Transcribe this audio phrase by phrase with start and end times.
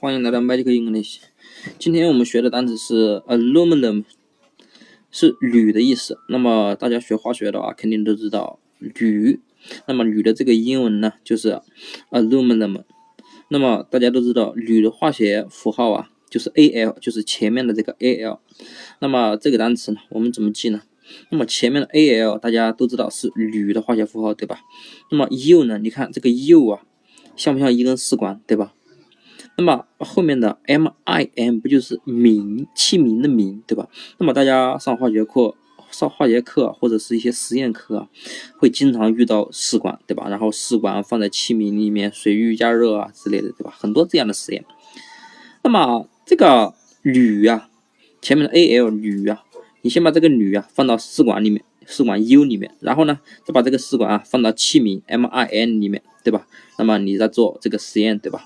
[0.00, 1.18] 欢迎来到 Magic English。
[1.78, 4.04] 今天我们学的单词是 aluminum，
[5.10, 6.18] 是铝的意思。
[6.28, 9.40] 那么大家学化学的话，肯定都知道铝。
[9.86, 11.60] 那么铝的这个英文呢，就是
[12.10, 12.82] aluminum。
[13.48, 18.40] 那么大家都知道铝的化学符号啊，就是 Al，就是前面的这个 Al。
[18.98, 20.82] 那么这个单词呢，我们怎么记呢？
[21.30, 24.58] 那么前面的 Al 大家都知道是铝的化学符号，对吧？
[25.10, 25.78] 那么 U 呢？
[25.78, 26.82] 你看这个 U 啊，
[27.36, 28.73] 像不像一根试管，对吧？
[29.56, 33.88] 那么后面的 M I N 不就是皿器皿的皿，对吧？
[34.18, 35.54] 那么大家上化学课、
[35.92, 38.08] 上化学课或者是一些实验课，
[38.58, 40.28] 会经常遇到试管，对吧？
[40.28, 43.72] 然后试管放在器皿里面，水域加热啊之类的，对吧？
[43.78, 44.64] 很多这样的实验。
[45.62, 47.68] 那么这个铝啊，
[48.20, 49.44] 前面的 A L 铝啊，
[49.82, 56.46] 你先把这个铝啊放到试管里面，试管 U 里面，然后呢，再把这个试管啊放到器皿 M I N 里面，对吧？
[56.76, 58.44] 那么你在做这个实验，对吧？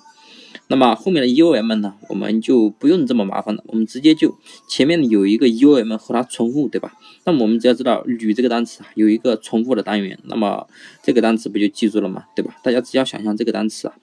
[0.70, 4.36] 那么后面的 U M 呢，我们就不用这么麻烦了，我们直接就
[4.68, 6.92] 前面有一个 U M 和它重复，对吧？
[7.24, 10.66] 那么我们只要知道铝这个单词啊有一个重复的单元，那么
[11.02, 12.24] 这个单词不就记住了吗？
[12.36, 12.54] 对吧？
[12.62, 13.94] 大家只要想象这个单词啊，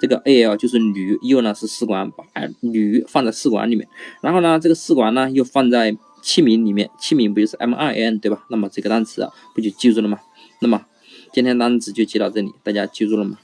[0.00, 2.24] 这个 A L 就是铝，U 呢是试管，把
[2.60, 3.86] 铝放在试管里面，
[4.22, 8.46] 然后呢这个试管呢又放在器皿里面，器皿不就是 M I N 对吧？
[8.48, 10.18] 那么这个单词啊不就记住了吗？
[10.60, 10.86] 那么
[11.34, 13.38] 今天单词就记到这里，大家记住了吗？